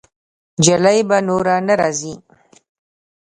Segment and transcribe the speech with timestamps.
[0.65, 2.13] جلۍ به نوره نه راځي.